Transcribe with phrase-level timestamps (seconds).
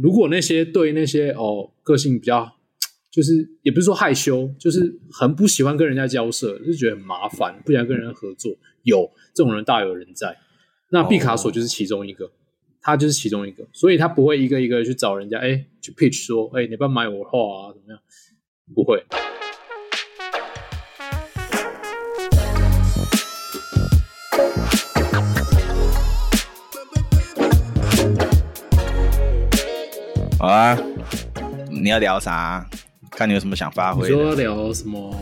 [0.00, 2.56] 如果那些对那些哦个性比较，
[3.10, 10.38] 就是也不是说害羞，就是很不喜欢跟人家交涉，就觉得很麻烦，不想跟人合作，有这种人大有人在。
[10.88, 12.30] 那毕卡索就是其中一个，哦、
[12.80, 18.00] 他就是其中一个，所以他不会一个一个去找人家，哎，去 pitch 说，哎，你不要买我画啊，怎么样？
[18.74, 19.04] 不会。
[30.42, 30.76] 好啊，
[31.70, 32.68] 你要聊啥？
[33.12, 34.08] 看你有什么想发挥。
[34.08, 35.16] 你说要聊什么？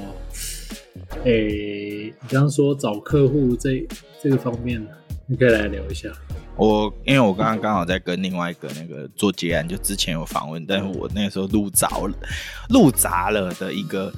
[1.25, 3.87] 诶、欸，你刚刚说找客户这
[4.19, 4.83] 这个方面，
[5.27, 6.09] 你可以来聊一下。
[6.57, 12.15] 我因为我刚刚刚好在跟另外一个那个做结案，就之前有访问，但是我那个时候录杂了，
[12.71, 14.11] 录杂了的一个，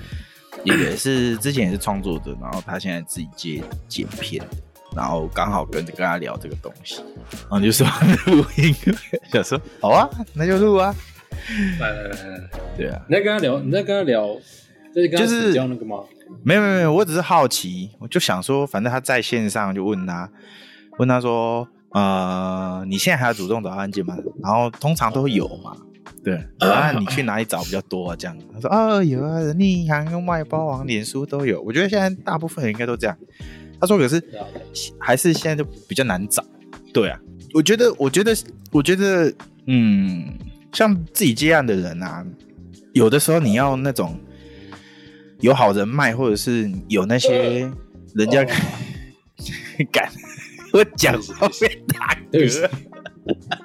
[0.62, 4.40] 也是之前也是创作者，然后他现在自己接剪片。
[4.94, 7.02] 然后刚好跟跟他聊这个东西，
[7.42, 7.86] 然后就说
[8.26, 8.74] 录音，
[9.32, 10.94] 想说好啊， 那就录啊。
[11.80, 14.36] 来来来来，对啊，你在跟他聊，你在跟他聊，
[14.94, 15.96] 就是叫那个吗？
[16.44, 20.30] 没有没有没有，我只是好奇，我就想说，反正他在线上，就问他，
[20.98, 24.16] 问他说，呃，你现在还要主动找案件吗？
[24.42, 25.74] 然后通常都有嘛，
[26.22, 28.16] 对，啊，你去哪里找比较多啊？
[28.16, 31.60] 这样，他说啊，有啊，人力银行跟外包网、脸书都有。
[31.62, 33.16] 我觉得现在大部分人应该都这样。
[33.82, 34.22] 他说：“可是
[34.96, 36.44] 还是现在就比较难找，
[36.94, 37.18] 对啊，
[37.52, 38.32] 我觉得，我觉得，
[38.70, 39.34] 我觉得，
[39.66, 40.38] 嗯，
[40.72, 42.24] 像自己接案的人啊，
[42.92, 44.16] 有的时候你要那种
[45.40, 47.68] 有好人脉，或者是有那些
[48.14, 48.44] 人家
[49.90, 50.08] 敢
[50.72, 52.70] 我讲后面打嗝，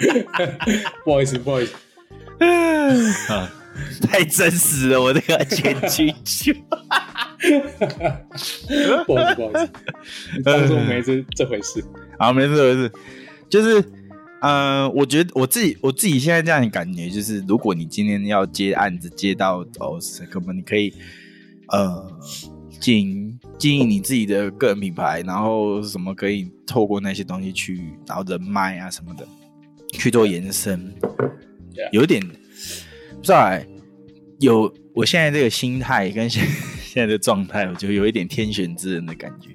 [1.06, 1.76] 不好意思，不好意思，
[3.32, 3.54] 啊，
[4.02, 6.58] 太真实了，我都要剪进去。”
[9.06, 9.70] 不好意思，不好意思，
[10.44, 11.84] 当做没这这回事。
[12.18, 12.92] 好，没这回事。
[13.50, 13.84] 就是，
[14.42, 20.00] 呃，我觉得我自己，我自己现在这样的感觉，就是，如果你今天要接案子，接到哦，
[20.30, 20.94] 可能你可以，
[21.70, 22.12] 呃，
[22.80, 29.26] 经营经营你自己的个人品牌，然后什么可以透过那些东西去，然后人脉啊什么的
[29.94, 30.94] 去做延伸，
[31.92, 33.66] 有点不知道哎，
[34.40, 36.44] 有我现在这个心态跟现。
[36.98, 39.50] 现在的状态，我就有一点天选之人的感觉。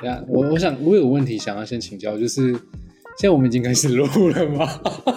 [0.00, 2.58] 对啊，我我想我有个问题想要先请教，就是现
[3.20, 4.68] 在我们已经开始录了吗？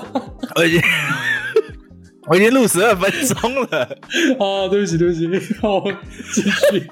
[0.56, 0.80] 我已经
[2.28, 3.98] 我已经录十二分钟了。
[4.38, 5.82] 啊，对不起对不起，好，
[6.32, 6.88] 继续。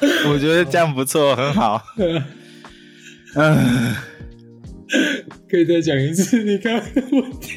[0.30, 1.82] 我觉得这样不错，很好。
[3.34, 3.94] 嗯，
[5.46, 7.54] 可以再讲一次你刚刚的问题。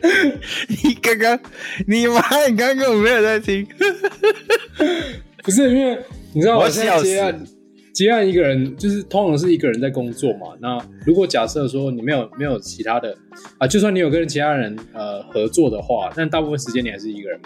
[0.84, 1.38] 你刚刚，
[1.86, 3.66] 你妈，你刚刚我没有在听。
[5.44, 5.98] 不是因为
[6.32, 7.44] 你知道，我现在接案，
[7.92, 10.48] 接案一个人就是通常是一个人在工作嘛。
[10.60, 13.16] 那如果假设说你没有没有其他的
[13.58, 17.40] 啊，就算你有跟其他人呃合作的话，但大部分时间你还是一个人。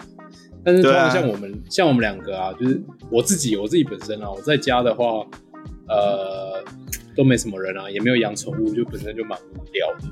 [0.63, 5.25] 但是通常像我们、啊、像我们两个啊，就是我自己我自己本身啊，我在家的话，
[5.87, 6.63] 呃，
[7.15, 10.07] 都没什么人啊，也没有养宠物，就本身就蛮无聊的。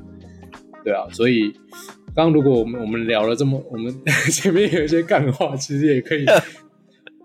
[0.83, 1.53] 对啊，所以。
[2.15, 3.93] 刚刚如果我们我们聊了这么， 我们
[4.31, 6.25] 前面有一些干话，其实也可以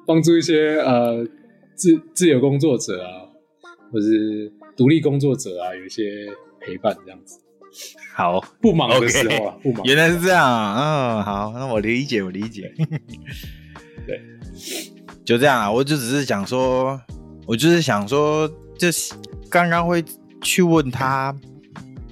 [0.07, 1.25] 帮助一些呃
[1.75, 3.29] 自自由工作者啊，
[3.93, 6.27] 或是独立工作者啊，有一些
[6.61, 7.39] 陪伴这样子。
[8.15, 9.85] 好，不忙的时候啊，okay, 不忙。
[9.85, 12.73] 原来是这样啊，嗯，好，那我理解，我理解。
[14.07, 14.21] 对，
[15.25, 16.99] 就这样啊，我就只是想说，
[17.47, 19.13] 我就是想说，就是
[19.51, 20.03] 刚刚会
[20.41, 21.37] 去问他。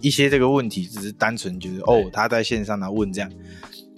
[0.01, 3.31] 一些这个问题只是单纯就是哦，他在线上来问这样，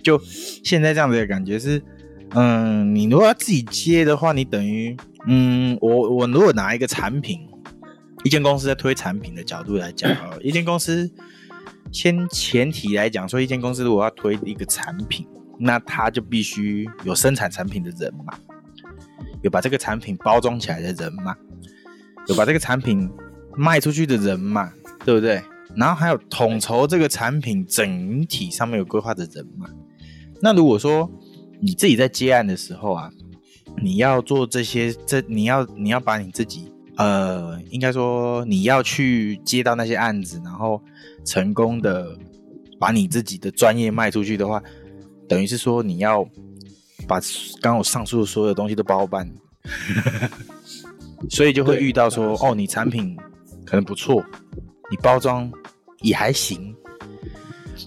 [0.03, 0.21] 就
[0.65, 1.83] 现在这样子的感觉是，
[2.31, 7.41] 嗯，你如果要自己接的话，你等于，嗯，我我如果拿一个产品，
[8.25, 11.11] 一间公司在推产品的角度来讲啊，一间公司
[11.93, 15.27] 先前提来讲说，一间公司如果要推一个产品，
[15.59, 18.39] 那他就必须有生产产品的人嘛，
[19.43, 21.37] 有把这个产品包装起来的人嘛，
[22.29, 23.11] 有把这个产品
[23.57, 24.73] 卖出去的人嘛，
[25.05, 25.43] 对不对？
[25.77, 29.69] 然后还有统筹这个产品整体上面有规划的人嘛？
[30.41, 31.11] 那如果说
[31.61, 33.11] 你自己在接案的时候啊，
[33.83, 40.83] 你要做这些，这你要你要把你自己呃，应该说你要去接到那些案子，然后
[41.25, 42.17] 成功的
[42.79, 44.63] 把你自己的专业卖出去的话，
[45.29, 46.25] 等于是说你要
[47.07, 47.21] 把
[47.61, 49.31] 刚刚我上述的所有东西都包办，
[51.31, 53.17] 所以就会遇到说哦，你产品
[53.65, 54.25] 可能不错。
[54.91, 55.51] 你包装
[56.01, 56.75] 也还行，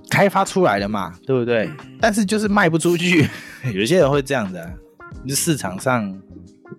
[0.09, 1.69] 开发出来了嘛，对不对？
[2.00, 3.27] 但是就是卖不出去，
[3.74, 4.74] 有些人会这样的，啊
[5.30, 6.19] 市场上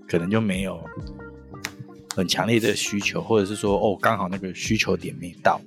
[0.08, 0.82] 可能就没有
[2.16, 5.60] 很强烈的需求，或者是说哦，刚好那个需求点没到，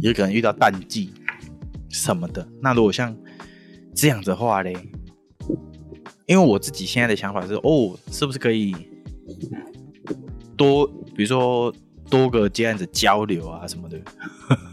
[0.00, 1.12] 也可能遇到淡季
[1.88, 2.46] 什么的。
[2.60, 3.16] 那如果像
[3.94, 4.76] 这样子的话嘞，
[6.26, 8.74] 因为我自己现在的想法是，哦，是不是可以
[10.56, 11.72] 多，比如说
[12.10, 13.98] 多个这样子交流啊什么的？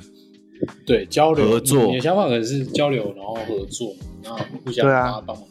[0.85, 3.93] 对，交流合作，你的想法可能是交流，然后合作，
[4.23, 4.85] 然后互相
[5.25, 5.45] 帮忙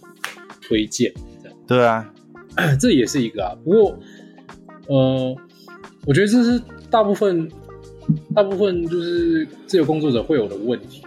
[0.60, 1.12] 推荐，
[1.42, 1.58] 这样。
[1.66, 2.12] 对啊，
[2.80, 3.54] 这也是一个啊。
[3.64, 3.98] 不过，
[4.88, 5.36] 呃。
[6.04, 7.48] 我觉得这是大部分，
[8.34, 11.00] 大部分就是自由工作者会有的问题。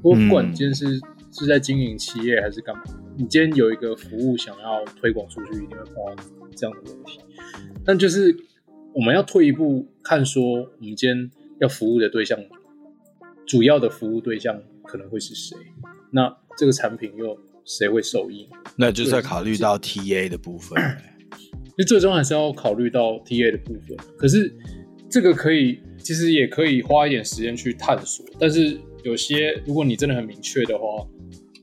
[0.00, 0.86] 不管你今天是
[1.32, 2.82] 是在经营企业还是干嘛，
[3.16, 6.22] 你今天有一个服务想要推广出去，一定会碰到
[6.54, 7.18] 这样的问题。
[7.84, 8.32] 但就是
[8.98, 11.30] 我们要退一步看，说我们今天
[11.60, 12.36] 要服务的对象，
[13.46, 15.56] 主要的服务对象可能会是谁？
[16.10, 18.48] 那这个产品又谁会受益？
[18.74, 20.76] 那就是要考虑到 TA 的部分。
[21.78, 24.52] 就最终还是要考虑到 TA 的部分，可是
[25.08, 28.26] 这个可以，其实也可以花一点时间去探索。
[28.36, 31.06] 但是有些，如果你真的很明确的话，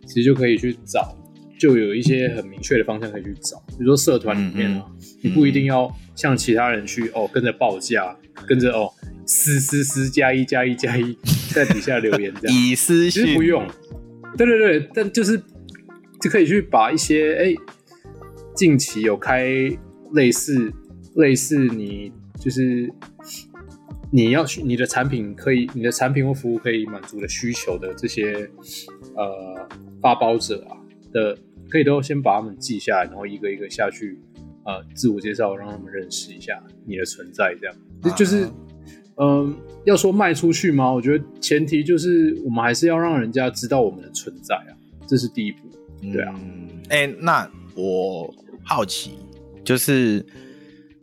[0.08, 1.14] 其实就可以去找，
[1.60, 3.62] 就有一些很明确的方向可以去找。
[3.68, 4.90] 比如说社团里面啊，
[5.22, 8.18] 你不一定要像其他人去哦跟着报价，
[8.48, 8.92] 跟着哦
[9.26, 11.18] 私私私加一加一加一
[11.54, 13.68] 在底下留言这样，以私讯，其实不用。
[14.38, 15.38] 对对对，但就是
[16.22, 17.56] 就可以去把一些哎、欸，
[18.56, 19.78] 近期有开。
[20.14, 20.72] 类似
[21.16, 22.90] 类似你就是
[24.12, 28.50] 你要去你的产品可以你的产品或服务可以满足的需求的这些
[29.16, 29.68] 呃
[30.00, 30.78] 发包者啊
[31.12, 31.36] 的
[31.70, 34.18] 可以都先把他们记下来，然后一个一个下去
[34.66, 38.46] 呃自我介绍，让他们认识一下你的存在，这样、啊、就是
[39.16, 39.54] 嗯、呃、
[39.86, 40.92] 要说卖出去吗？
[40.92, 44.76] 我觉得前提就是我们还是要让人家知道我们的存在啊，
[45.08, 45.60] 这是第一步，
[46.12, 46.34] 对啊。
[46.90, 48.34] 哎、嗯欸，那我
[48.64, 49.12] 好奇。
[49.64, 50.24] 就是，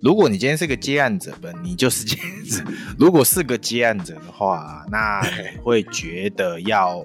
[0.01, 2.63] 如果你今天是个接案者吧，你就是接案者。
[2.97, 7.05] 如果是个接案者的话，那你会觉得要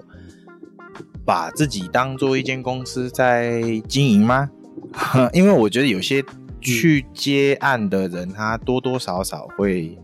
[1.25, 4.51] 把自己当做一间公司在经营吗？
[5.33, 6.23] 因为我觉得有些
[6.61, 9.97] 去接案的人，他多多少少会，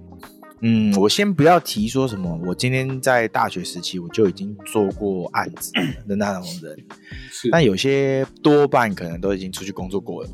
[0.62, 5.72] 嗯，我先不要提说什么，我今天在大学时期我就已经做过案子
[6.08, 6.78] 的那种人，
[7.52, 10.30] 但有些多半可能都已经出去工作过了。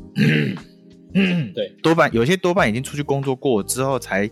[1.14, 4.30] 嗯，对， 多半有些多半已经出去工作过之后，才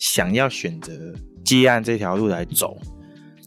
[0.00, 1.14] 想要选择
[1.44, 2.76] 接案这条路来走。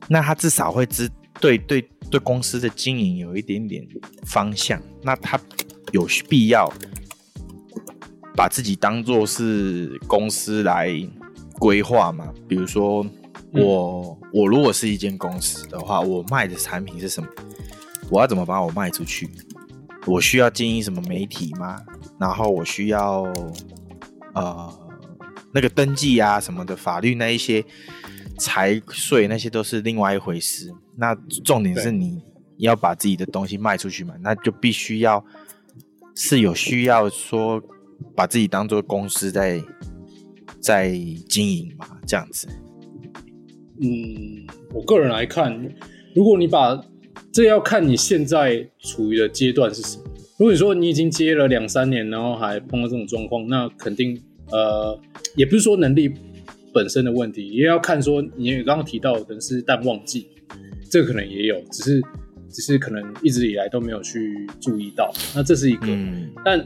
[0.07, 1.09] 那他至少会知
[1.41, 3.85] 对对对公司的经营有一点点
[4.25, 4.81] 方向。
[5.01, 5.37] 那他
[5.91, 6.71] 有必要
[8.35, 10.91] 把自己当做是公司来
[11.57, 12.33] 规划嘛？
[12.47, 13.05] 比如说
[13.51, 17.29] 我我如果是一间公司的话，我卖的产品是什么？
[18.09, 19.29] 我要怎么把我卖出去？
[20.05, 21.81] 我需要经营什么媒体吗？
[22.19, 23.23] 然后我需要
[24.33, 24.79] 呃
[25.51, 27.63] 那个登记啊什么的法律那一些
[28.37, 30.71] 财税那些都是另外一回事。
[30.97, 32.21] 那重点是你
[32.57, 35.25] 要把自己的东西卖出去嘛，那就必须要
[36.15, 37.61] 是有需要说
[38.15, 39.61] 把自己当做公司在
[40.59, 40.91] 在
[41.29, 42.47] 经营嘛，这样子。
[43.81, 45.69] 嗯，我个人来看，
[46.15, 46.81] 如果你把
[47.31, 50.03] 这要看你现在处于的阶段是什么。
[50.37, 54.21] 如果你说你已经接了两三年，然后还碰到这种状况，那肯定
[54.51, 54.99] 呃，
[55.35, 56.11] 也不是说能力
[56.73, 60.27] 本身的问题，也要看说你刚刚提到的是淡旺季，
[60.89, 62.01] 这个可能也有，只是
[62.49, 65.87] 只是可能一直以来都没有去注意到，那这是一个。
[65.87, 66.65] 嗯、但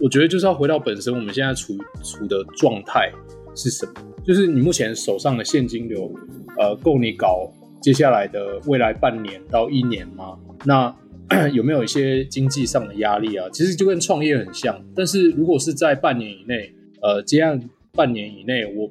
[0.00, 3.10] 我觉得就是要回到本身，我们现在处处的状态
[3.54, 3.92] 是什么？
[4.24, 6.12] 就是你目前手上的现金流，
[6.58, 10.38] 呃，够你搞接下来的未来半年到一年吗？
[10.64, 10.94] 那
[11.52, 13.48] 有没有一些经济上的压力啊？
[13.52, 17.58] 其实就跟创业很像，但是如果是在半年以内，呃，接案
[17.92, 18.84] 半年以内，我，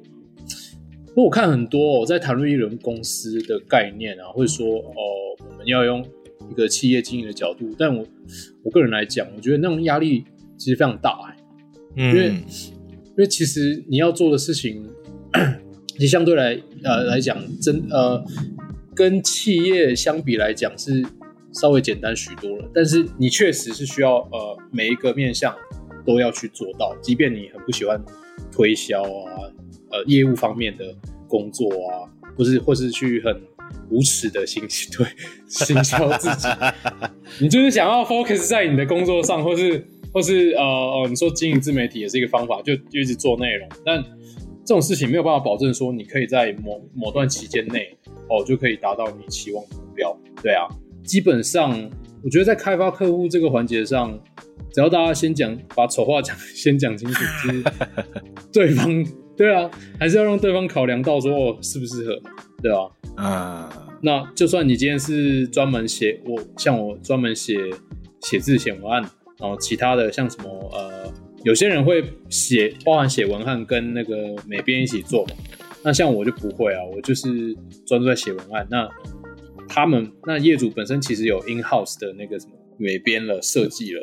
[1.08, 4.94] 因为我看很多、哦、在谈论一轮公司的概念啊，会说哦、
[5.48, 6.04] 我们要用
[6.50, 8.04] 一个企业经营的角度，但我
[8.64, 10.24] 我个人来讲，我觉得那种压力
[10.64, 11.36] 其实非常大、欸，
[11.96, 14.88] 嗯，因为因为其实你要做的事情，
[15.96, 18.24] 其实相对来呃来讲，真呃
[18.94, 21.04] 跟企业相比来讲是。
[21.56, 25.54] 稍微简单许多了，但是你确实是需要呃每一个面向
[26.04, 27.96] 都要去做到，即便你很不喜欢
[28.50, 29.54] 推销啊，
[29.92, 30.84] 呃业务方面的
[31.28, 33.40] 工作啊，或是或是去很
[33.88, 34.64] 无耻的行
[34.98, 35.06] 对
[35.46, 36.48] 行销自己，
[37.40, 44.02] 你就是想要 focus 在你的工作上，或是或是呃哦你说经营自媒体也是一个方法，就就一直做内容，但
[44.64, 47.94] 这种事情没有办法保证说你可以在某某段期间内
[48.30, 50.66] 哦就可以达到你期望的目标，对啊。
[51.02, 51.70] 基本上，
[52.22, 54.18] 我觉得在开发客户这个环节上，
[54.72, 57.64] 只要大家先讲，把丑话讲先讲清楚，其实
[58.50, 59.04] 对方
[59.36, 62.30] 对啊，还是要让对方考量到说哦适不适合嘛，
[62.62, 62.90] 对吧？
[63.16, 67.54] 啊、嗯，那就算你今天是专门写我像我专门写
[68.22, 69.04] 写字写文案，
[69.38, 71.12] 然后其他的像什么呃，
[71.44, 75.32] 有些人会写包含写文案跟那个美编一起做嘛。
[75.82, 77.54] 那像我就不会啊，我就是
[77.86, 78.66] 专注在写文案。
[78.70, 78.88] 那
[79.68, 84.02] 他们那业主本身其实有 in house 的那个什么美编了设计了，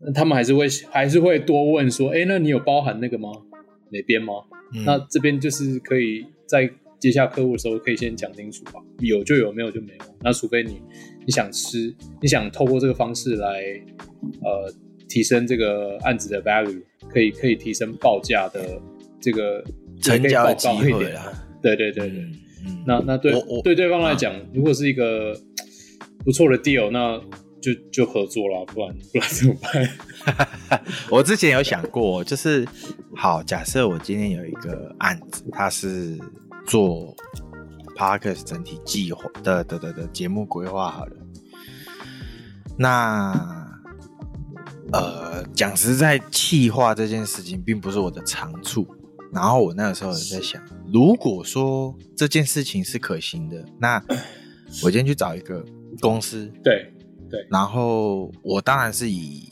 [0.00, 3.30] 那他们还是会还是会多问说，哎、欸，那你有包含那个吗？
[3.90, 4.34] 美编吗？
[4.74, 10.04] 嗯、那这边就是可以在接下客户的时候可以先讲清楚吧，有就有，没有就没有。
[10.20, 10.80] 那除非你
[11.30, 13.62] 你想吃，你想透过这个方式来
[14.42, 14.74] 呃
[15.08, 18.82] 提升这个案子的 value，可以可以提升报价的
[19.20, 19.62] 这个。
[20.02, 22.26] 成交的机会啊，对对对对，
[22.86, 25.38] 那那对对对方来讲，啊、如果是一个
[26.24, 27.20] 不错的 deal，那
[27.60, 30.80] 就就合作了，不然不然怎么办？
[31.12, 32.66] 我之前有想过，就是
[33.14, 36.18] 好，假设我今天有一个案子，它是
[36.66, 37.14] 做
[38.00, 41.16] Podcast 整体计划的的的的节目规划好了，
[42.78, 43.78] 那
[44.90, 48.86] 呃，讲实在，企划这件事情并不是我的长处。
[49.34, 54.02] 然后我那个时候也在想，如果说这件事情是可行的，那
[54.82, 55.62] 我今天去找一个
[56.00, 56.90] 公司，对
[57.28, 59.46] 对，然后我当然是以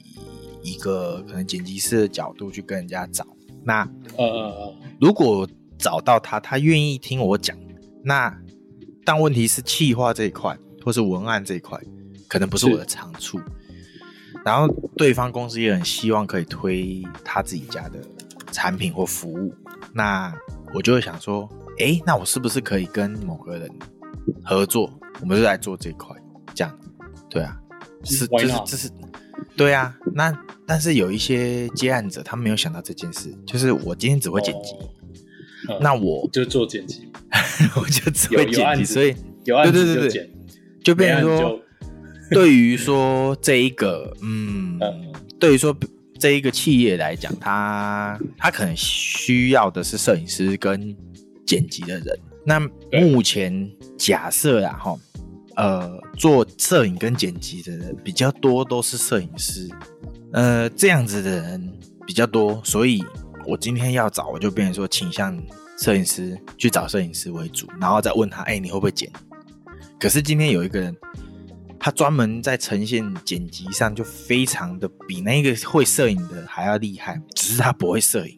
[0.63, 3.27] 一个可能剪辑师的角度去跟人家找。
[3.63, 3.87] 那
[4.17, 5.47] 呃，如果
[5.79, 7.55] 找到他，他愿意听我讲，
[8.05, 8.37] 那
[9.05, 11.81] 但问题是企划这一块或是文案这一块，
[12.29, 13.41] 可能不是我的长处。
[14.45, 17.99] 然后对方公司也很希望可以推他自己家的
[18.53, 19.55] 产品或服务。
[19.93, 20.33] 那
[20.75, 23.71] 我就会想说，哎、欸，那我是不是可以跟某个人
[24.45, 24.91] 合作？
[25.21, 26.15] 我们就来做这一块，
[26.55, 26.79] 这样，
[27.29, 27.61] 对啊，
[28.05, 28.91] 是，就是这是，
[29.57, 29.99] 对啊。
[30.15, 30.33] 那
[30.65, 34.75] 但是有一些接案者，他没有想到这件事，就是我今天只会剪辑，
[35.73, 37.11] 哦、那我就做剪辑，
[37.77, 40.31] 我就只会剪辑，所以有案子就剪，对对对对，
[40.85, 41.61] 就变成说，
[42.31, 45.77] 对于说这一个，嗯，嗯对于说。
[46.21, 50.93] 这一个企业来讲，他他可能需要的是摄影师跟
[51.47, 52.19] 剪辑的人。
[52.45, 52.59] 那
[53.01, 54.99] 目前假设啊，哈，
[55.55, 59.69] 呃，做摄影跟剪辑的人比较多，都是摄影师，
[60.33, 61.73] 呃，这样子的人
[62.05, 63.01] 比较多，所以
[63.47, 65.41] 我今天要找，我就变成说倾向
[65.79, 69.11] 摄影师去找摄影师为主，然后再问他，哎，你会不会剪？
[69.99, 70.97] 可是今天有一个人。
[71.81, 78.37] 他专门在呈现剪辑上就非常的比那个会摄影的还要厉害，只是他不会摄影。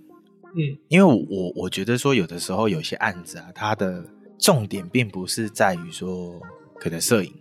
[0.54, 4.04] 嗯，因为我我觉得说有的时候有些案子啊，它的
[4.38, 6.38] 重点并不是在于说
[6.78, 7.32] 可能摄影，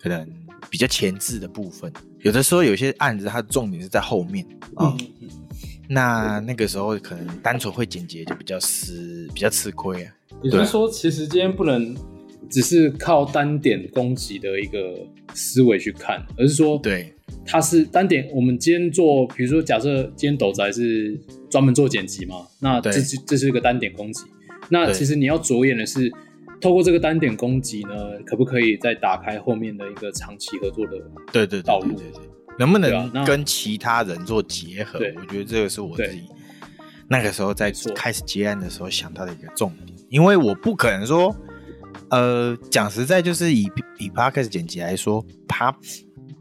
[0.00, 0.28] 可能
[0.68, 1.92] 比较前置的部分。
[2.18, 4.96] 有的时候有些案子它的重点是在后面啊。
[5.88, 10.12] 那那个时候可能单纯会剪辑就比较吃比较吃亏啊。
[10.42, 11.96] 也就是说，其实今天不能。
[12.48, 17.12] 只是靠单点攻击的一个思维去看，而是说，对，
[17.44, 18.30] 它是单点。
[18.32, 21.18] 我们今天做，比如说，假设今天斗宅是
[21.50, 24.22] 专门做剪辑嘛，那这是这是一个单点攻击。
[24.68, 26.08] 那其实你要着眼的是，
[26.60, 30.92] 透过这个单点攻击呢，可不可以再打开后面的一个长期合作的
[31.32, 31.96] 对对道路？
[31.96, 32.22] 对对，对，
[32.58, 34.98] 能不能跟其他人做结合？
[34.98, 36.24] 我觉得这个是我自己
[37.08, 41.34] 那个时候在开始接案的时候想到的一个重点，因为我不可能说。
[42.10, 45.74] 呃，讲实在，就是以以 Podcast 剪辑来说，它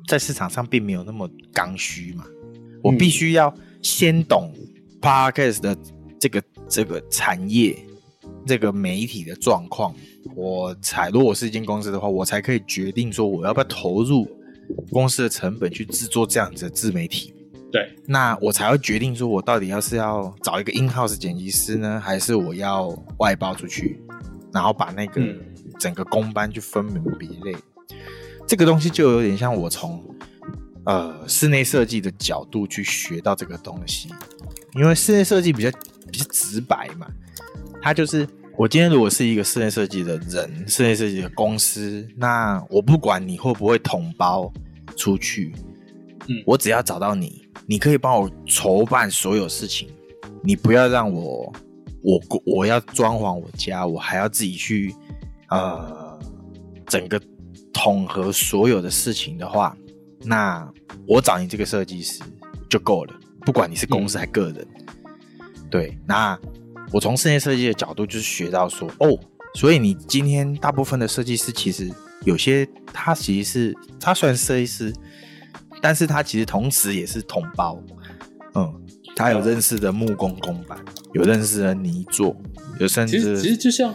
[0.06, 2.26] 在市场上并没有那么刚需嘛。
[2.84, 4.54] 我必须要先懂
[5.02, 5.76] Podcast 的
[6.20, 7.76] 这个这个产业、
[8.46, 9.96] 这个媒体的状况，
[10.36, 14.28] 我才如果是一间公司的话，我才可以决定说我要不要投入
[14.92, 17.34] 公司的成本去制作这样子的自媒体。
[17.72, 24.02] 对，那我才会决定说我到底要是要找一个 in-house 剪辑师呢，还是我要外包出去，
[24.54, 25.22] 然后把那个。
[25.22, 25.40] 嗯
[25.78, 27.54] 整个工班去分门别类，
[28.48, 30.02] 这个东西就有点像我从
[30.86, 34.08] 呃室内设计的角度去学到这个东西，
[34.76, 35.70] 因为室内设计比较
[36.10, 37.08] 比较直白嘛，
[37.82, 38.26] 它就是
[38.58, 44.52] 我今天如果是一个室内设计的人，室内设计的公司，那我不管你会不会统包
[44.96, 45.54] 出去，
[46.28, 49.90] 嗯，我只要找到你，你可以帮我筹办所有事情，
[50.44, 51.54] 你不要让我
[52.02, 54.94] 我我要装潢我家，我还要自己去。
[55.50, 56.20] 呃，
[56.88, 57.22] 整个
[57.72, 59.78] 统合所有的事情的话，
[60.24, 60.68] 那
[61.08, 62.20] 我找你这个设计师
[62.68, 64.68] 就够了，不管你是公司还是个人。
[64.80, 66.38] 嗯、对，那
[66.92, 69.18] 我从室内设计的角度就是学到说，哦，
[69.56, 71.90] 所以你今天大部分的设计师其实
[72.24, 74.94] 有些他其实是他虽然设计师，
[75.82, 77.82] 但是他其实同时也是同胞，
[78.54, 78.74] 嗯，
[79.16, 80.78] 他有认识的木工工板，
[81.14, 82.36] 有认识的泥作，
[82.80, 83.94] 有甚至其实其实就像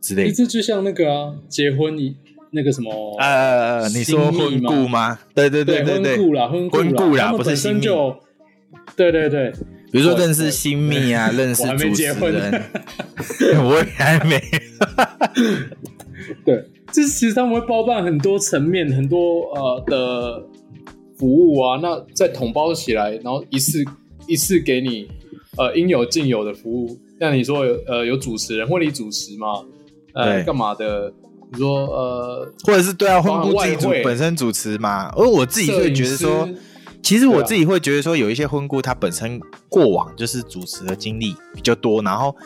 [0.00, 2.16] 之类的，这就像那个啊，结婚你
[2.52, 5.18] 那个什么呃，你说婚故吗？
[5.34, 8.16] 对对对对对，婚故啦，婚故啦，不是新就。
[8.96, 9.52] 对对对，
[9.90, 12.62] 比如说认识新密啊， 认识主持人，
[13.64, 14.38] 我也还没。
[16.44, 20.42] 对，就是其实他们会包办很多层面、很多呃的
[21.18, 23.82] 服务啊，那再统包起来，然后一次
[24.26, 25.08] 一次给你
[25.56, 26.98] 呃应有尽有的服务。
[27.18, 29.64] 像你说有呃有主持人，婚礼主持嘛，
[30.14, 31.12] 呃干嘛的？
[31.50, 36.46] 你说呃，或者是对啊，婚顾自己主本身主持嘛，而我自己会觉得说。
[37.08, 42.36] 其实我自己会觉得说，有一些婚顾他本身过往就是主持的经历比较多，然后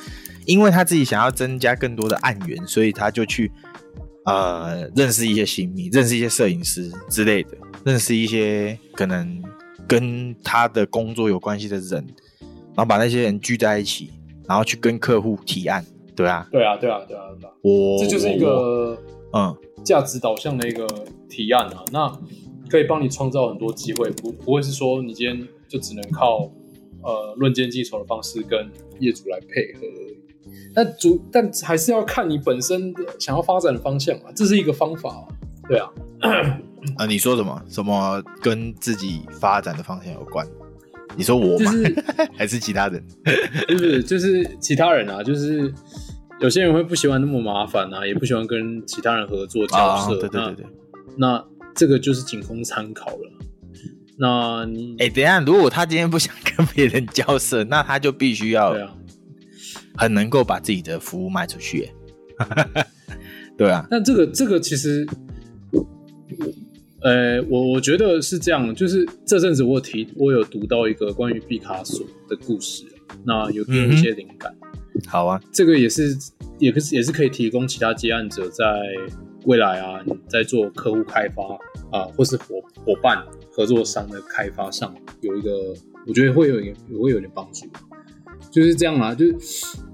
[0.46, 3.50] 因为他自己想要增加更多的案源，所以他就去
[4.24, 9.42] 呃认识一些新秘，认识一些摄影师之类的，认识一些可能
[9.88, 12.06] 跟他的工作有关系的人，
[12.40, 14.12] 然后把那些人聚在一起，
[14.48, 18.96] 然后去跟客户提案，对啊，对啊，对啊，对啊，对啊，我这就是一个
[19.32, 19.56] 嗯。
[19.84, 20.86] 价值导向的一个
[21.28, 22.20] 提案啊，那。
[22.72, 26.50] 可以帮你创造很多机会，不不会是说你今天就只能靠
[27.02, 28.66] 呃论件计酬的方式跟
[28.98, 29.86] 业主来配合。
[30.74, 35.28] 但主但还是要看你本身想要发展的方向嘛，这是一个方法啊。
[35.68, 35.90] 对啊，
[36.96, 37.62] 啊，你说什么？
[37.68, 40.46] 什么跟自己发展的方向有关？
[41.14, 41.70] 你说我吗？
[41.70, 43.04] 就是、 还是其他人？
[43.68, 45.72] 不是，就是其他人啊，就是
[46.40, 50.14] 有些人会不喜欢那么麻烦啊，也不喜欢跟其他人合作交涉。
[50.16, 50.66] 啊、对对对对，
[51.18, 51.44] 那。
[51.72, 53.32] 那这个就是仅供参考了。
[54.18, 58.76] 那你哎、欸，等一下，如果他今天不想跟别人交涉，那他就必须要
[59.96, 61.90] 很能够把自己的服务卖出去。
[63.56, 65.06] 对啊，那这个这个其实，
[67.00, 72.84] 呃，我我觉得是这样，就是这阵子我有提，我有读到一个关于毕卡索的故事，
[73.24, 75.02] 那有给我一些灵感、嗯。
[75.08, 76.16] 好啊，这个也是，
[76.58, 78.64] 也是也是可以提供其他接案者在。
[79.44, 81.42] 未来啊，你在做客户开发
[81.90, 85.50] 啊、呃，或是伙伙伴合作商的开发上，有一个
[86.06, 87.66] 我觉得会有一点，也会有点帮助。
[88.50, 89.34] 就是这样啊，就是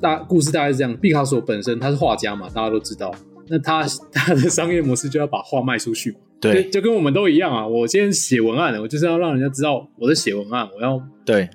[0.00, 0.96] 大故事大概是这样。
[0.96, 3.14] 毕卡索本身他是画家嘛，大家都知道。
[3.48, 7.66] 那他他的商业模式就要把画卖出去，对，就，就跟我们都一样啊。
[7.66, 11.48] 我今天写文案的，我就是要让人家知道我在写文案，我要对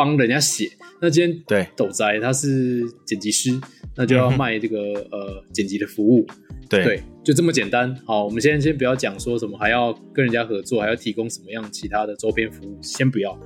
[0.00, 0.66] 帮人家写。
[0.98, 3.50] 那今天对斗宅他是剪辑师，
[3.94, 6.26] 那就要卖这个、嗯、呃剪辑的服务。
[6.70, 7.94] 对，对，就这么简单。
[8.06, 13.38] 好，我们现在先不要讲说什么还要跟人家合作，还要提供什么样其他的周边服务，先不要。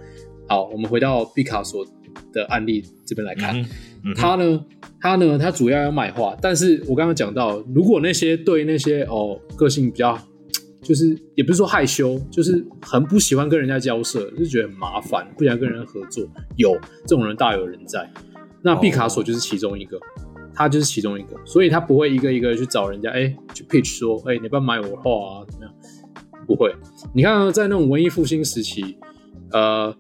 [0.49, 1.85] 好，我们回到毕卡索
[2.33, 3.67] 的案例这边来看，嗯
[4.05, 4.65] 嗯、他呢，
[5.01, 10.17] 他呢，他主要要卖画，但是我刚刚讲到，如果那些对那些哦个性比较，
[10.85, 18.09] 就是也不是说害羞，就是很不喜欢跟人家交涉，就觉得很麻烦，不想跟人家合作，有这种人大有人在。
[18.63, 19.99] 那毕卡索就是其中一个。
[20.57, 25.75] 他就是其中一个，所以他不会一个一个去找人家，哎、去 pitch 说，哎、你不要买我画啊，怎么样？
[26.47, 26.73] 不会。
[27.13, 28.97] 你看，在那种文艺复兴时期，
[29.51, 29.93] 呃，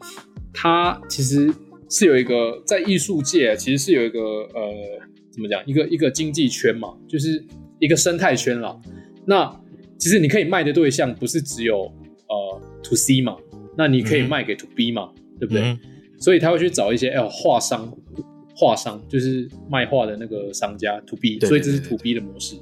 [0.53, 1.53] 他其实
[1.90, 4.73] 是有一个在艺术界，其实是有一个呃，
[5.33, 5.61] 怎么讲？
[5.66, 7.44] 一个一个经济圈嘛，就是
[7.81, 8.81] 一个生态圈啦。
[9.27, 9.61] 那
[10.05, 11.90] 其实你可以卖的对象不是只有
[12.29, 13.38] 呃 to C 嘛，
[13.75, 15.62] 那你可以卖给 to B 嘛，嗯、对不对？
[15.62, 15.81] 嗯、
[16.19, 17.90] 所以他会去找一些哎画商。
[18.57, 22.55] 画商就是卖画的那个商家，to B，所以这是 to B 的模式。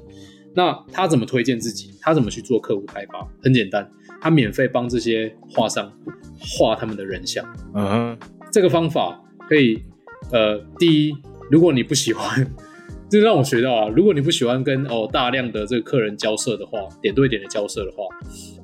[0.55, 1.93] 那他怎么推荐自己？
[2.01, 3.27] 他怎么去做客户开发？
[3.43, 3.87] 很简单，
[4.19, 5.93] 他免费帮这些画商
[6.39, 7.45] 画他们的人像。
[7.75, 8.17] 嗯、uh-huh.
[8.51, 9.83] 这个方法可以，
[10.31, 11.15] 呃，第一，
[11.51, 12.43] 如果你不喜欢，
[13.13, 18.03] 这让我学到啊，如果你不喜欢跟哦大量的这个客人交涉的话，点对点的交涉的话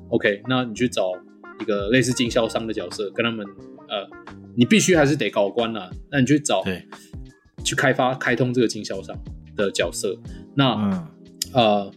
[0.08, 1.12] ，OK，那你去找
[1.60, 3.46] 一个类似经销商的角色，跟他们，
[3.88, 4.08] 呃，
[4.56, 6.62] 你必须还是得搞关啊，那你去找。
[6.64, 6.82] 对
[7.62, 9.14] 去开发、开通这个经销商
[9.54, 10.18] 的角色。
[10.56, 11.06] 那、嗯、
[11.52, 11.90] 呃，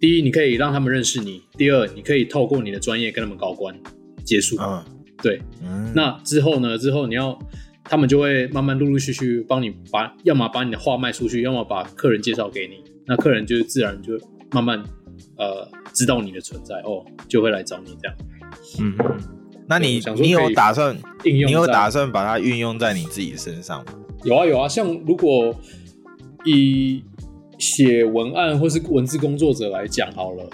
[0.00, 3.78] 第一，你可以让他们认识你；第二，你可以透过你的专业跟他们搞关
[4.24, 4.56] 结束。
[4.58, 4.82] 嗯，
[5.22, 5.42] 对。
[5.62, 6.78] 嗯、那之后呢？
[6.78, 7.38] 之后你要
[7.84, 12.82] 他们就会慢慢陆陆续续帮你把，要么把你的画卖出去，要么把客人介绍给你。
[13.06, 14.12] 那客人就自然就
[14.52, 14.82] 慢慢
[15.36, 18.16] 呃知道你的存在哦，就会来找你这样。
[18.80, 18.94] 嗯，
[19.66, 21.50] 那你你有打算应用？
[21.50, 23.92] 你有打算把它运用在你自己身上吗？
[24.24, 25.54] 有啊有啊，像如果
[26.44, 27.02] 以
[27.58, 30.48] 写文案或是文字工作者来讲好了，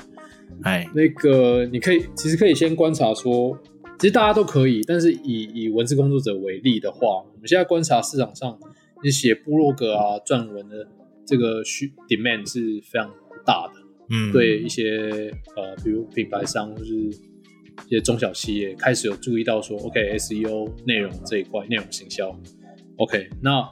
[0.62, 3.58] 哎，那个你可以其实可以先观察说，
[3.98, 8.58] 其实大家都可以，但是以以文字工作者为例的话，我们现在观察市场上，
[9.02, 10.86] 你写部落格啊、撰文的
[11.26, 13.10] 这个需 demand 是非常
[13.44, 13.80] 大的，
[14.10, 22.38] 嗯，对一些呃，比如品牌商或是一些中小企业开始有注意到说，OK，SEO 内容这一块，内容行销
[22.96, 23.66] ，OK，那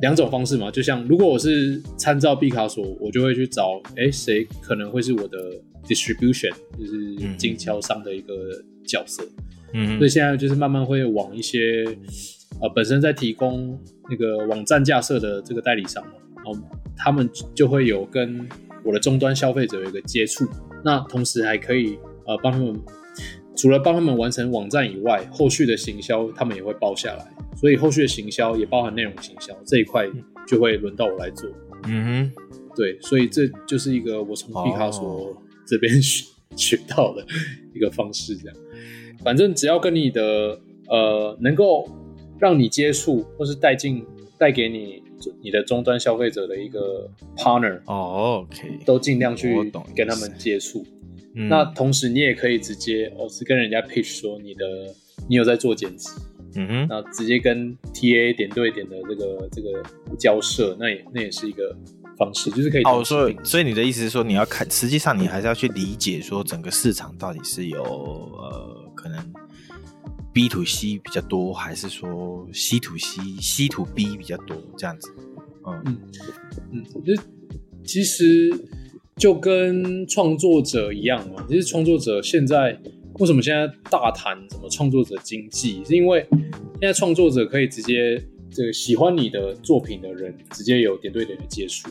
[0.00, 5.38] 两种方式嘛，就像如果我是参照毕卡索，我就会去找，哎，谁可能会是我的
[5.84, 8.34] distribution，就是经销商的一个
[8.86, 9.22] 角色，
[9.74, 11.84] 嗯，所以现在就是慢慢会往一些
[12.60, 16.02] 呃本身在提供那个网站架设的这个代理商，
[16.36, 16.52] 然后
[16.96, 18.48] 他们就会有跟
[18.84, 20.46] 我的终端消费者有一个接触，
[20.84, 22.80] 那同时还可以呃帮他们。
[23.58, 30.06] 除了帮他们完成网站以外，后续的行销他们也会包下来，所以后续的行销也包含内容行销这一块，
[30.46, 31.48] 就会轮到我来做。
[31.86, 32.32] 嗯哼，
[32.76, 35.34] 对，所以这就是一个我从毕卡索
[35.66, 36.34] 这边学、oh.
[36.56, 37.24] 学到的
[37.74, 38.36] 一个方式。
[38.36, 38.56] 这样，
[39.22, 41.88] 反正只要跟你的呃能够
[42.38, 44.04] 让你接触或是带进
[44.38, 45.02] 带给你
[45.42, 49.54] 你的终端消费者的一个 partner，哦、oh,，OK，都尽量去
[49.94, 50.84] 跟他们接触。
[51.34, 54.64] 嗯、那同时，你也可以直接哦，是跟人家 pitch 说你的
[55.28, 56.08] 你有在做剪辑，
[56.54, 59.84] 嗯哼，那直接跟 TA 点对点的这个这个
[60.18, 61.76] 交涉，那也那也是一个
[62.16, 63.02] 方式，就是可以哦。
[63.04, 69.32] 所以所以你的意思是说，你要看，实际上你还是要去理解说整个市场到底是有呃可能
[70.32, 75.12] B to C 比较多，还是说 C to C C to B 比较多这样子？
[75.66, 75.98] 嗯嗯
[76.72, 77.22] 嗯，就
[77.84, 78.50] 其实。
[79.18, 82.78] 就跟创作者一样嘛，其实创作者现在
[83.18, 85.82] 为什么现在大谈什么创作者经济？
[85.86, 86.26] 是因为
[86.78, 91.88] 现在创作者可以直接这个喜欢你的作品的人，直接有点对点的接触。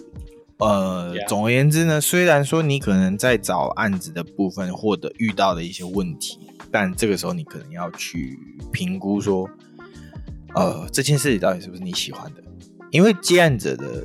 [0.58, 1.28] 呃，yeah.
[1.28, 6.40] 总而言之呢，虽然说你可能在找案子的部分或者遇到的一些问题，
[6.72, 8.40] 但这个时候你可能要去
[8.72, 9.50] 评估说，
[10.54, 12.44] 呃，这件事情到底是不是你喜欢的？
[12.92, 14.04] 因为接案者的。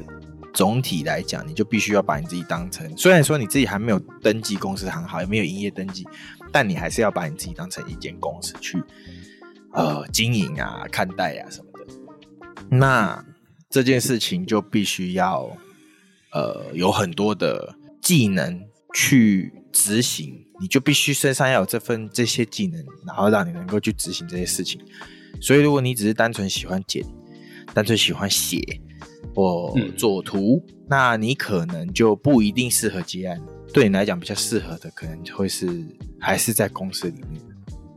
[0.53, 6.05] 总体来讲，你就必须要把你自己当成，虽然说你自己还没有登记公司行号，也没有营业登记，
[6.51, 8.83] 但你还是要把你自己当成一间公司去，
[9.73, 11.70] 呃，经营啊、看待啊什么的。
[12.71, 13.25] 那
[13.69, 15.57] 这件事情就必须要，
[16.33, 18.63] 呃，有很多的技能
[18.95, 24.81] 去执行，你就必须身上要有这份这些技能，然后让你能够去执行这些事情。
[25.41, 27.05] 所以，如果你只是单纯喜欢剪，
[27.75, 28.59] 单纯喜欢写。
[29.35, 33.41] 或做图、嗯，那你可能就不一定适合接案。
[33.73, 35.87] 对你来讲比较适合的，可能会是
[36.19, 37.41] 还是在公司里面。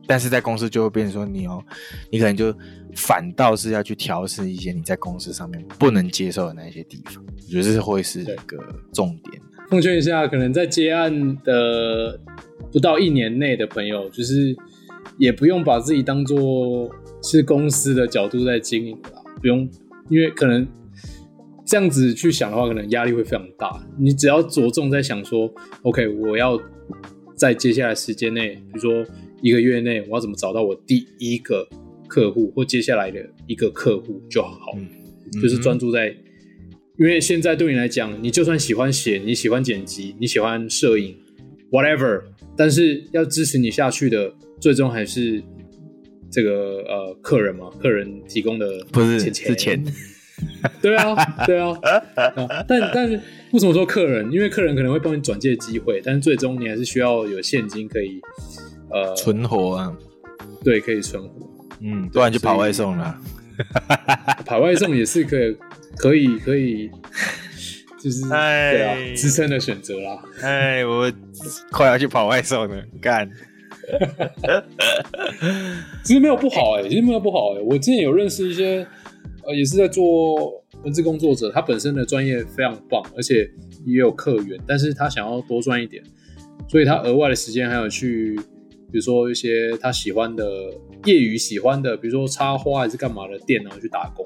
[0.07, 1.63] 但是在公司就会变成说，你哦，
[2.11, 2.53] 你可能就
[2.95, 7.23] 反倒是要去调试一些你在公司上面不能接受的那些地方。
[7.25, 8.57] 我觉得这是会是一个
[8.93, 9.41] 重点。
[9.69, 12.19] 奉劝一下，可能在接案的
[12.71, 14.55] 不到一年内的朋友，就是
[15.17, 16.89] 也不用把自己当做
[17.21, 19.69] 是公司的角度在经营啦，不用，
[20.09, 20.67] 因为可能。
[21.65, 23.81] 这样子去想的话，可能压力会非常大。
[23.97, 25.49] 你只要着重在想说
[25.83, 26.59] ，OK，我要
[27.37, 29.05] 在接下来时间内，比如说
[29.43, 31.67] 一个月内，我要怎么找到我第一个
[32.07, 34.71] 客户或接下来的一个客户就好。
[34.77, 34.87] 嗯，
[35.41, 36.15] 就是专注在，
[36.97, 41.13] 因为现在对你来讲，你就算喜欢写，你喜欢剪辑，你喜欢摄影
[41.69, 42.21] ，whatever，
[42.55, 45.43] 但是要支持你下去的，最终还是
[46.31, 49.85] 这个呃客人嘛，客人提供的钱钱不是是钱。
[50.81, 51.77] 对啊， 对啊，
[52.15, 53.19] 啊但但是
[53.51, 54.31] 为什么说客人？
[54.31, 58.21] 因为客人可能会帮你转借机会，但是最终你还是需要有现金可以
[58.93, 59.93] 呃存活啊。
[60.63, 61.49] 对，可以存活。
[61.81, 63.19] 嗯，不然就跑外送了。
[64.45, 65.57] 跑外送也是可以，
[65.97, 66.89] 可以，可以，
[68.01, 70.23] 就是对啊，支撑的选择啦。
[70.41, 71.11] 哎，我
[71.71, 73.29] 快要去跑外送了，干。
[76.03, 77.61] 其实没有不好哎、欸，其实没有不好哎、欸。
[77.61, 78.85] 我之前有认识一些。
[79.45, 83.45] 呃，也是在做文字工作者，他本身的专业非常棒，而且
[83.85, 86.01] 也有客源，但是他想要多赚一点，
[86.69, 88.39] 所以他额外的时间还有去，
[88.93, 90.45] 比如说一些他喜欢的
[91.05, 94.23] 业余喜欢的，比如说插花还是干嘛的店，然后去打工，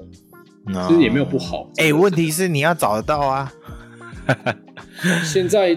[0.86, 1.70] 其实也没有不好。
[1.78, 3.50] 哎、欸，问题是你要找得到啊。
[5.24, 5.72] 现在，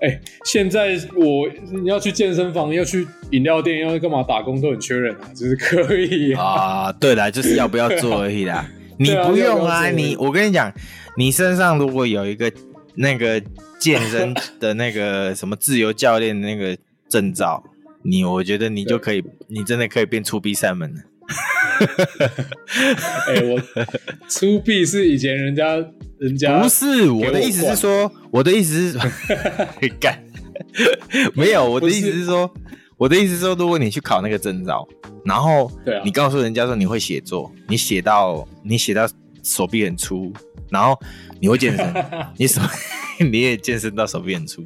[0.00, 6.44] 哎、欸，现在我你要去健身房，要去饮料店，要干嘛打工都很缺人啊，就是可以啊。
[6.44, 8.68] 啊对了，就是要不要做而已啦。
[9.00, 10.70] 你不用啊，你我跟你讲，
[11.16, 12.52] 你身上如果有一个
[12.94, 13.42] 那个
[13.80, 16.76] 健身的那个什么自由教练的那个
[17.08, 17.64] 证照，
[18.04, 21.00] 你我觉得你就可以，你真的可以变粗臂三门了。
[23.28, 23.58] 哎、欸，我
[24.28, 25.76] 出 B 是以前人家
[26.18, 28.98] 人家不是我的意思是说， 我的意思是
[29.98, 30.22] 干
[31.34, 32.52] 没有，我的意思是说，
[32.98, 34.86] 我的意思是说，如果你去考那个证照。
[35.24, 35.72] 然后，
[36.04, 39.08] 你告诉人家说你会写作，你写到你写到
[39.42, 40.30] 手臂很粗，
[40.70, 40.94] 然后
[41.40, 41.94] 你会健身，
[42.36, 42.60] 你手
[43.18, 44.62] 你也健身到手臂很粗。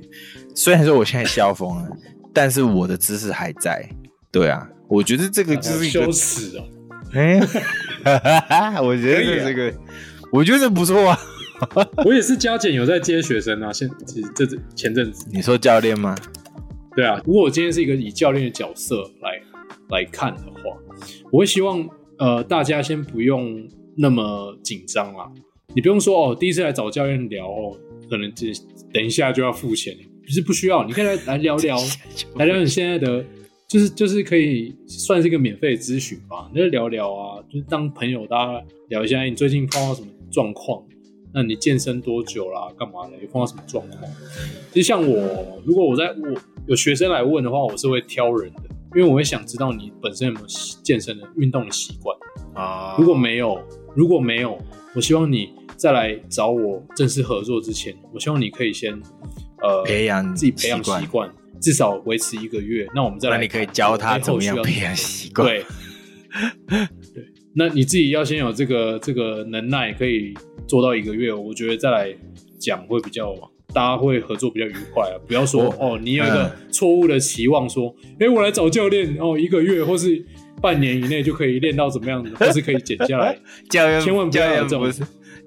[0.57, 1.89] 虽然说我现在消风了，
[2.41, 3.85] 但是我的知识还在，
[4.31, 6.63] 对啊，我觉得这个就是一个羞耻哦。
[7.13, 7.41] 哎，
[8.81, 9.75] 我觉得这个，
[10.31, 11.19] 我觉得不错啊。
[12.07, 15.27] 我也是加减有在接学生啊，现其实这这前阵子。
[15.33, 16.15] 你说教练吗？
[16.95, 20.79] 对啊，如果我今天是一个以教练的角色来来看的话，
[21.33, 21.85] 我会希望
[22.21, 25.29] 呃大家先不用那么紧张啦。
[25.75, 27.77] 你不用说哦，第一次来找教练聊哦，
[28.09, 28.47] 可能这
[28.95, 29.93] 等一下就要付钱，
[30.29, 31.79] 不是不需要，你可以来来聊聊，
[32.37, 33.25] 来聊你现在的，
[33.67, 40.83] 就是就是可以算是一个免费咨询吧，你就聊聊啊，就是当朋友大家聊一下，你最近碰到什么状况？
[41.33, 42.69] 那你健身多久啦？
[42.79, 43.17] 干嘛的？
[43.23, 44.03] 有碰到什么状况？
[44.71, 48.65] 其实像我，如果我在我有学生来问的话，我是会挑人的，
[48.97, 50.47] 因为我会想知道你本身有没有
[50.83, 52.15] 健身的运动的习惯
[52.53, 52.97] 啊。
[52.99, 53.59] 如果没有，
[53.95, 54.59] 如果没有，
[54.95, 59.01] 我希望你再来找我正式合作之前，我希望你可以先
[59.63, 62.87] 呃培养自己培养习惯，至少维持一个月。
[62.95, 65.49] 那我们再来，那你可以教他怎么样培养习惯。
[65.49, 65.65] 对，
[67.15, 70.35] 对，那你自己要先有这个这个能耐，可以。
[70.67, 72.15] 做到一个月，我觉得再来
[72.59, 73.35] 讲会比较，
[73.73, 75.17] 大家会合作比较愉快啊。
[75.27, 80.23] 不要说哦，你有一个错误的期望，说，哎、嗯欸，我来找教练哦，一个月或是
[80.61, 83.35] 半年以内就可以练到怎么样子，或是可以减下来。
[83.71, 84.93] 教练千万不要有这种，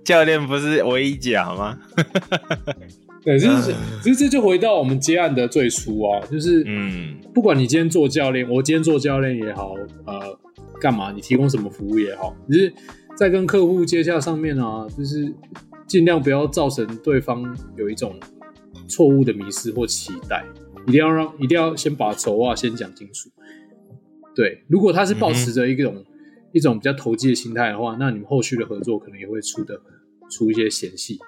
[0.04, 1.78] 教练不是唯一讲吗？
[3.24, 10.40] 对，就是其实这就回到我们接案的最初啊，就是嗯，不管你今天做教练，我今天做教练也好，呃，
[10.80, 12.74] 干嘛，你提供什么服务也好，就是。
[13.18, 15.32] 在跟客户接洽上面啊，就是
[15.86, 18.16] 尽量不要造成对方有一种
[18.88, 20.44] 错误的迷失或期待，
[20.88, 23.30] 一定要让一定要先把筹啊先讲清楚。
[24.34, 26.06] 对，如果他是保持着一种、嗯、
[26.54, 29.80] 一种比较投机的心态的话，那你们后续的合作可能也会出的
[30.30, 31.20] 出一些嫌隙，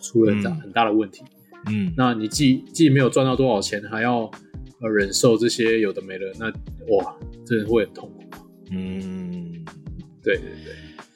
[0.00, 1.22] 出了很大很大的问题。
[1.66, 4.30] 嗯，那你既既没有赚到多少钱，还要
[4.80, 6.46] 呃忍受这些有的没的，那
[6.96, 7.14] 哇，
[7.46, 8.22] 真的会很痛苦。
[8.70, 9.64] 嗯，
[10.22, 10.74] 对对对。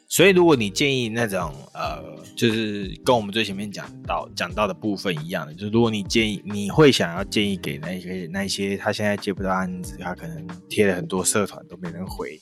[0.09, 2.01] 所以，如果你建议那种呃，
[2.37, 12.41] 就是跟我们最前面讲到讲到的部分一样的，就是如果你建议，你会想要建议给那些那些他现在接不到案子，他可能贴了很多社团都没人回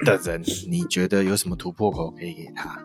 [0.00, 2.84] 的人，你觉得有什么突破口可以给他？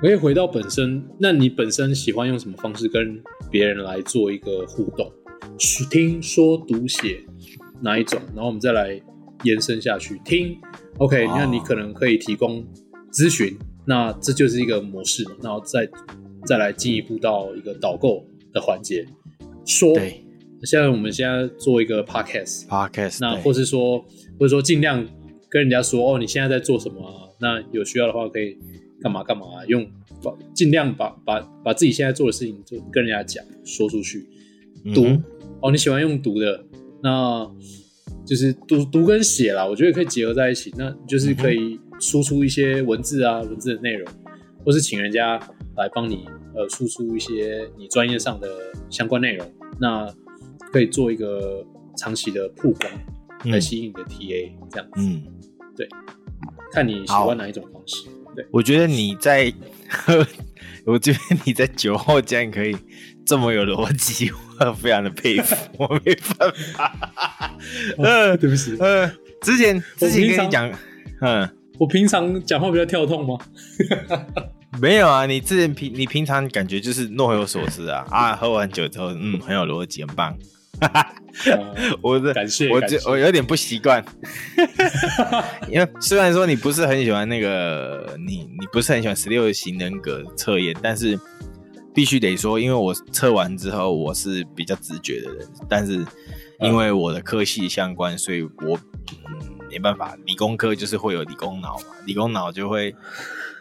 [0.00, 5.10] 可以回到本身，那你本身喜欢用什么方式跟别人来做一个互动？
[5.90, 7.24] 听说读写
[7.80, 8.20] 哪一种？
[8.34, 9.00] 然后我们再来
[9.44, 10.56] 延伸下去听。
[10.98, 12.64] OK，那你可能可以提供。
[13.12, 13.56] 咨询，
[13.86, 15.88] 那这就是一个模式，然后再
[16.44, 19.06] 再来进一步到一个导购的环节。
[19.64, 20.22] 说，对，
[20.64, 23.98] 现在我们现在做一个 podcast，podcast，那或是说，
[24.38, 25.02] 或者说尽量
[25.48, 27.24] 跟人家说，哦，你现在在做什么啊？
[27.40, 28.58] 那有需要的话可以
[29.00, 29.64] 干嘛干嘛啊？
[29.66, 29.86] 用
[30.22, 34.26] 把尽量把把把自己现在做的事情就跟人家讲，说出去。
[34.94, 35.24] 读，嗯，
[35.60, 36.64] 哦，你喜欢用读的，
[37.02, 37.50] 那
[38.24, 41.74] 就是读读跟写啦，我觉得可以结合在一起，那就是可以。
[41.74, 44.06] 嗯输出一些文字啊，文字的内容，
[44.62, 45.40] 或是请人家
[45.78, 48.46] 来帮你呃输出一些你专业上的
[48.90, 50.06] 相关内容，那
[50.70, 51.64] 可以做一个
[51.96, 52.92] 长期的曝光
[53.50, 55.00] 来吸引你的 TA 这样子。
[55.00, 55.24] 嗯，
[55.74, 55.88] 对，
[56.70, 58.08] 看你喜欢哪一种方式。
[58.36, 59.52] 对，我觉得你在
[59.88, 60.26] 喝，
[60.84, 62.76] 我觉得你在酒后竟然可以
[63.24, 67.56] 这么有逻辑，我非常的佩服，我没办法。
[67.98, 70.70] 嗯、 哦，对不起，嗯，之前之前跟你讲，
[71.20, 71.48] 嗯。
[71.78, 73.36] 我平常讲话比较跳痛吗？
[74.80, 78.34] 没有啊，你之前平你平常感觉就是若有所思啊啊！
[78.34, 80.34] 喝完酒之后，嗯，很有逻辑，很棒。
[82.02, 84.04] 我的感谢，我这我有点不习惯，
[85.68, 91.18] 因为虽然说你不是很喜欢那个你你不是很喜欢十六型人格测验，但是
[91.94, 96.04] 必须得说，因为我测完之后我是比较直觉的人，但是
[96.60, 98.78] 因为我的科系相关，所以我。
[99.28, 102.94] 嗯没办法，理工科就是会有理工脑嘛，理工脑就会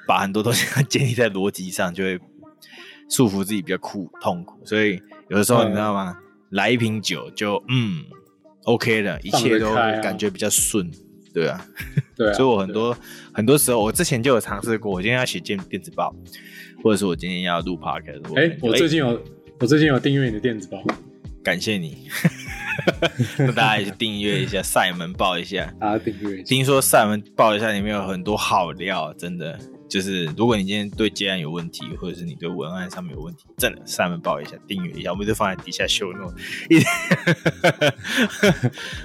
[0.08, 2.19] 把很多东西 建立在逻辑上，就会
[3.10, 6.15] 束缚自己比较苦痛苦，所以有的时候你知道吗？
[6.51, 8.03] 来一瓶酒就嗯
[8.63, 10.89] ，OK 了，一切都感觉比较顺，
[11.34, 11.65] 对啊，
[12.15, 12.97] 对啊， 所以我很多
[13.34, 16.15] 很多时候，我之前就有尝试过，我今天要写电电子报，
[16.84, 19.21] 或者是我今天要录 podcast，哎，我最近有
[19.60, 20.84] 我最近有订阅你的电子报，
[21.43, 22.08] 感谢你。
[23.39, 26.43] 那大家也去订阅一下 赛门报一下，大家订阅。
[26.43, 36.08] 听说赛门报一下里面有很多好料，真的就是如果你今天对接案有问题，或者是你对文案上面有问题，真的上面报一下，订阅一下，我们就放在底下秀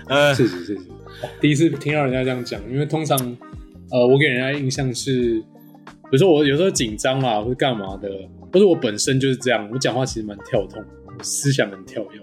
[0.09, 0.81] 那谢谢谢谢。
[1.41, 3.19] 第一次听到人家这样讲，因为通常
[3.91, 5.41] 呃，我给人家印象是，
[5.85, 8.09] 比如说我有时候紧张啊，或者干嘛的，
[8.53, 12.21] 或者我本身就是这样，我讲话其实蛮跳痛，我思想很跳跃。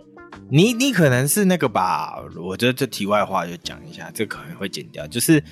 [0.50, 2.24] 你你可能是那个吧？
[2.38, 5.06] 我觉得这题外话就讲一下，这可能会剪掉。
[5.08, 5.44] 就是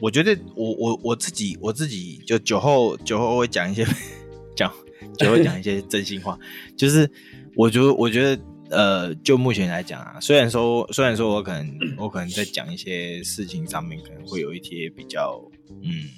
[0.00, 3.86] 我觉得我我我自己我自己就酒后酒后会讲一些
[4.56, 4.72] 讲
[5.18, 6.38] 酒后讲一些真心话。
[6.76, 7.10] 就是
[7.56, 15.40] 我觉得我觉得呃，就目前来讲啊，虽然说虽然说我可能我可能在讲一些事情上面可能会有一些比较
[15.82, 16.08] 嗯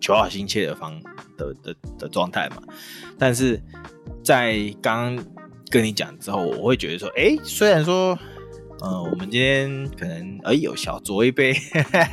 [0.00, 1.00] 求好心切的方
[1.36, 2.62] 的的的状态嘛，
[3.18, 3.60] 但是
[4.22, 5.18] 在刚。
[5.70, 8.16] 跟你讲之后，我会觉得说，哎、欸，虽然说，
[8.80, 11.54] 呃，我们今天可能哎有小酌一杯，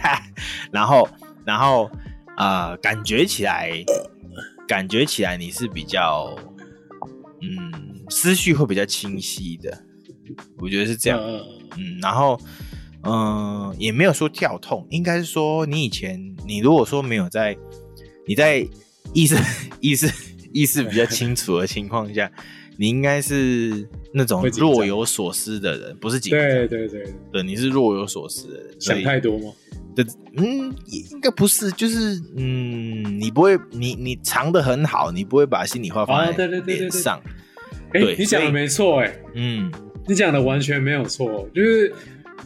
[0.71, 1.08] 然后，
[1.45, 1.89] 然后，
[2.38, 3.71] 啊、呃，感觉起来，
[4.67, 6.34] 感觉起来你是比较，
[7.41, 9.84] 嗯，思绪会比较清晰的，
[10.60, 11.19] 我觉得是这样，
[11.78, 12.39] 嗯，然后，
[13.04, 13.13] 嗯、
[13.69, 17.58] 呃，也没有说跳痛，应该是说你以前，你如果说没有在，
[18.28, 18.65] 你在
[19.13, 19.36] 意识
[19.82, 20.10] 意识
[20.54, 22.32] 意识比较清楚的情况下。
[22.82, 26.41] 你应该是那种若有所思的人，不是紧张。
[26.41, 28.76] 对对对，对，你是若有所思的人。
[28.80, 29.54] 想太多吗？
[29.96, 30.04] 对，
[30.36, 37.22] 嗯，应该不是，就是嗯，你不会，你你藏的很好，你不会把心里话放在脸上。
[37.94, 39.72] 哎，你讲的没错，哎，嗯，
[40.08, 41.94] 你讲的完全没有错，就是，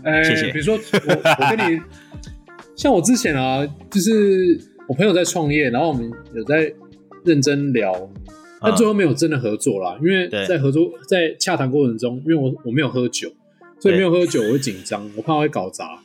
[0.04, 0.52] 呃，谢谢。
[0.52, 1.82] 比如说我我跟你，
[2.76, 6.70] 像我之前啊，就是我朋友在创业，然后我们有在
[7.24, 7.94] 认真聊。
[8.66, 13.32] 但最后没有真的合作啦，因为在合作在洽谈过程中，因为我我没有喝酒，
[13.80, 16.00] 所以没有喝酒我会紧张，我怕会搞砸，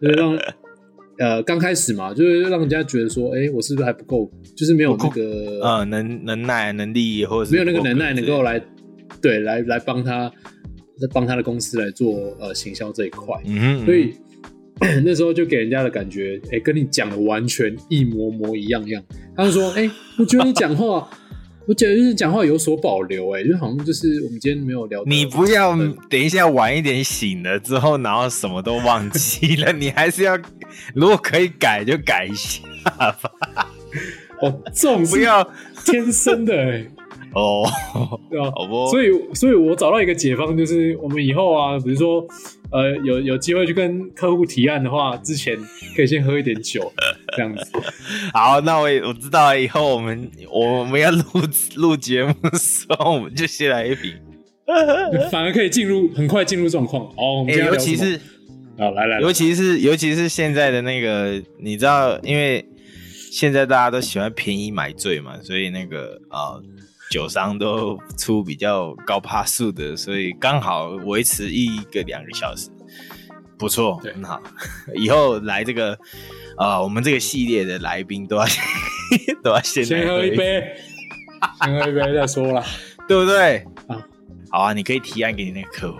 [0.00, 0.38] 就是让
[1.18, 8.60] 呃刚开始嘛，就是让人家觉得说，哎、欸，我是不是还不够，就是没有那个呃能能耐能力，或者是没有那个能耐能够来
[9.22, 10.30] 对来来帮他，
[11.12, 14.14] 帮他的公司来做呃行销这一块，嗯所以
[15.04, 19.00] 那时候就给人家的感觉，哎、欸，跟你讲的完全一模模一样样。
[19.36, 21.08] 他就说，哎、欸，我觉得你讲话。
[21.66, 25.02] 我觉得就是讲话有所保留，哎，就好像就是我们今天没有聊。
[25.06, 25.74] 你不要
[26.10, 30.38] 等一下晚一点醒了之后，然后什么都忘记了， 你还是要，
[30.94, 32.60] 如果可以改就改一下
[33.22, 33.30] 吧。
[34.42, 35.42] 哦，这种不要
[35.84, 36.86] 天生的，哎。
[37.34, 37.64] 哦，
[38.30, 38.86] 对啊，好不？
[38.90, 42.24] 所以，所以我找到一个解方，就是我们以后啊，比如说，
[42.70, 45.58] 呃，有有机会去跟客户提案的话，之前
[45.96, 46.92] 可以先喝一点酒，
[47.36, 47.64] 这样子。
[48.32, 51.22] 好，那我我知道了，以后我们我们要录
[51.76, 54.12] 录节目的时候，我们就先来一瓶，
[55.32, 57.04] 反而可以进入很快进入状况。
[57.16, 58.20] 哦，我们尤其是
[58.78, 62.64] 好来来，尤其是尤其是现在的那个，你知道，因为
[63.32, 66.54] 现在大家都喜欢便宜买醉嘛，所以那个啊。
[66.54, 66.64] 呃
[67.14, 72.68] 酒商都出比较高趴数的，所以刚好维持一个两个小时，
[73.56, 74.42] 不错，很好。
[74.98, 75.92] 以后来这个
[76.56, 78.44] 啊、呃，我们这个系列的来宾都要
[79.44, 80.74] 都要先先喝一杯，
[81.62, 82.64] 先喝一杯再说啦，
[83.06, 83.58] 对不对？
[83.86, 84.02] 啊，
[84.50, 85.98] 好啊，你可以提案给你那个客户，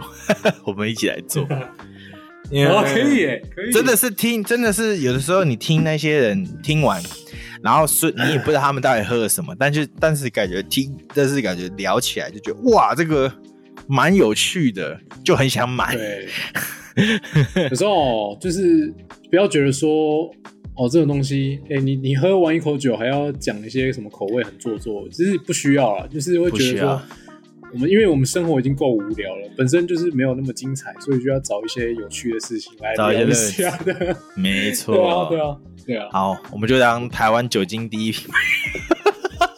[0.66, 1.44] 我们一起来做。
[1.44, 7.00] 哦，可以耶，可以，真的是听，真的是有的时候你听那些人听完。
[7.64, 13.32] 然后是，你也不知道他们到底喝了什么， 但是但是感觉听，但是感觉聊起来就觉得哇，这个
[13.86, 15.96] 蛮有趣的，就很想买。
[15.96, 16.28] 对，
[17.70, 18.92] 可是哦，就是
[19.30, 20.30] 不要觉得说
[20.76, 27.02] 哦，这种东西，哎，你你喝完一口酒还要讲一些什么口味很做作，其实不需要啦，就是会觉得说，
[27.74, 34.16] 我们因为我们生活已经够无聊了，本身就是没有那么精彩，所以就要找一些有趣的事情来聊一下的。
[34.36, 35.56] 没错，对啊，对啊。
[35.86, 39.48] 对啊，好，我们就当台湾酒精第一品牌，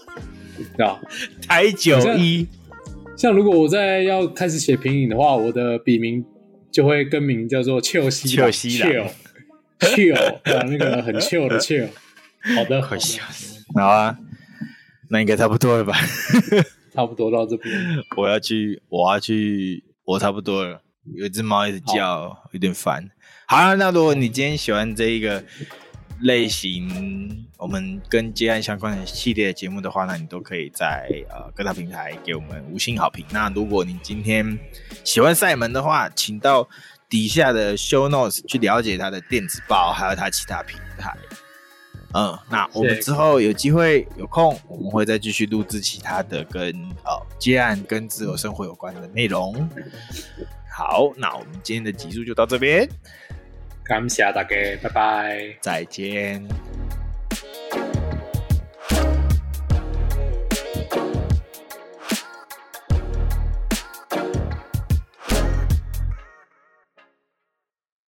[0.76, 0.98] 对啊，
[1.46, 2.48] 台酒一。
[3.16, 6.24] 像如果我在要开始写品饮的话，我的笔名
[6.72, 8.88] 就会更名叫做秋西秋西秋
[9.79, 11.87] 秋啊，那个很秋的秋。
[12.57, 13.22] 好的，好笑
[13.76, 14.18] 好啊，
[15.11, 15.94] 那应该差不多了吧？
[16.96, 17.72] 差不多到这边，
[18.16, 20.80] 我要去，我要去，我差不多了。
[21.14, 23.09] 有一只猫一直叫，有点烦。
[23.46, 25.44] 好了，那如果你今天喜欢这一个。
[26.22, 33.22] 类型，我们跟接案相关的系列节目的话，那你都可以在呃各大平台给我们五星好评。
[33.30, 34.59] 那如果你今天
[35.04, 36.66] 喜欢赛门的话，请到
[37.11, 41.14] 底下的 show notes 去了解他的电子报，还有他其他平台。
[42.18, 46.72] 嗯，那我们之后有机会有空，我们会再继续录制其他的跟
[47.04, 49.54] 呃接案跟自由生活有关的内容。
[50.74, 52.88] 好，那我们今天的集数就到这边。
[53.84, 54.48] 感谢大家，
[54.82, 56.42] 拜拜，再见。